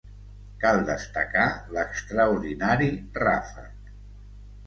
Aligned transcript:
Cal 0.61 0.79
destacar 0.85 1.43
l'extraordinari 1.75 2.89
ràfec. 3.25 3.93